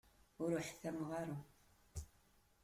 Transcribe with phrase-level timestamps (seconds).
[0.43, 1.37] Ur ḥtammeɣ ara.